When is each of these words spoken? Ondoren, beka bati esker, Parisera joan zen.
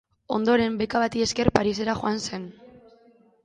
Ondoren, 0.37 0.79
beka 0.79 1.03
bati 1.03 1.21
esker, 1.27 1.53
Parisera 1.59 1.99
joan 2.03 2.21
zen. 2.25 2.51